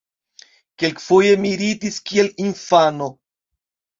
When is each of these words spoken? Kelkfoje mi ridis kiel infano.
Kelkfoje 0.83 1.35
mi 1.43 1.51
ridis 1.59 2.01
kiel 2.11 2.31
infano. 2.47 3.13